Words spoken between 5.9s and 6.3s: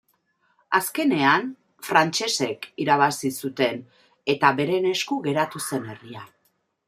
herria.